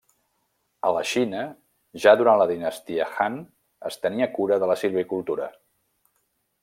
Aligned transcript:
A 0.87 0.93
la 0.95 1.01
Xina 1.09 1.43
ja 2.05 2.13
durant 2.21 2.41
la 2.43 2.47
dinastia 2.53 3.07
Han 3.25 3.37
es 3.91 4.01
tenia 4.07 4.29
cura 4.39 4.59
de 4.65 4.71
la 4.73 4.79
silvicultura. 4.85 5.51